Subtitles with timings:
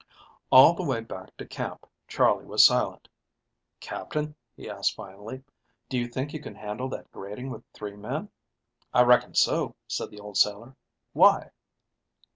[0.51, 3.07] All the way back to camp Charley was silent.
[3.79, 5.43] "Captain," he asked finally,
[5.89, 8.29] "do you think you can handle that grading with three men?"
[8.95, 10.75] "I reckon so," said the old sailor.
[11.13, 11.51] "Why?"